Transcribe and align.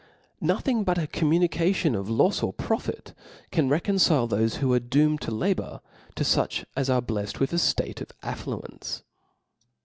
Nothing 0.41 0.83
hut 0.83 0.97
a 0.97 1.05
communication 1.05 1.93
of 1.93 2.07
lofsor 2.07 2.57
pro&c 2.57 2.91
can 3.51 3.69
reconcile 3.69 4.27
thofc 4.27 4.55
who 4.55 4.73
are 4.73 4.79
doomed 4.79 5.21
to 5.21 5.29
labour, 5.29 5.79
to 6.15 6.23
fuch 6.23 6.65
as 6.75 6.89
are 6.89 7.03
blelTed 7.03 7.39
with 7.39 7.53
a 7.53 7.57
ftate 7.57 8.01
of 8.01 8.11
affluence. 8.23 9.03